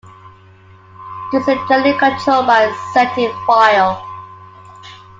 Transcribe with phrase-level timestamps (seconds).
[1.31, 4.03] This is generally controlled by a setting file.